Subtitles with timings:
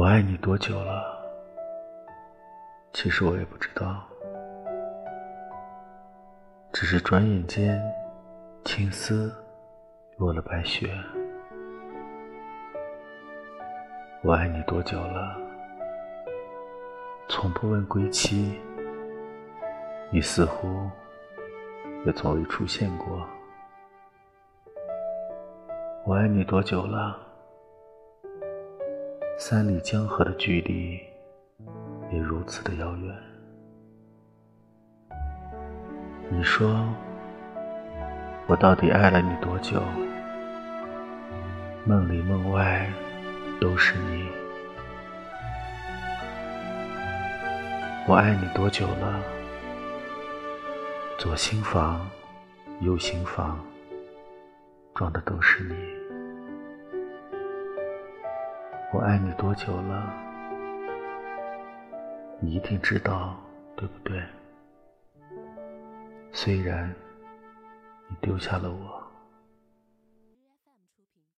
[0.00, 1.14] 我爱你多久了？
[2.94, 4.02] 其实我也不知道，
[6.72, 7.78] 只是转眼间，
[8.64, 9.30] 青丝
[10.16, 10.90] 落了白雪。
[14.22, 15.36] 我爱你多久了？
[17.28, 18.58] 从不问归期，
[20.10, 20.90] 你似乎
[22.06, 23.28] 也从未出现过。
[26.06, 27.18] 我爱你多久了？
[29.42, 31.00] 三里江河的距离
[32.12, 33.16] 也如此的遥远。
[36.28, 36.86] 你说，
[38.46, 39.80] 我到底爱了你多久？
[41.86, 42.86] 梦里梦外
[43.58, 44.28] 都是你。
[48.06, 49.22] 我爱你多久了？
[51.16, 52.06] 左心房，
[52.82, 53.58] 右心房，
[54.94, 56.19] 装的都是你。
[58.92, 60.12] 我爱你多久了？
[62.40, 63.36] 你一定知道，
[63.76, 64.20] 对不对？
[66.32, 66.92] 虽然
[68.08, 68.99] 你丢下了我。